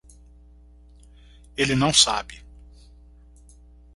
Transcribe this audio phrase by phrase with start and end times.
[1.55, 2.43] Ele não sabe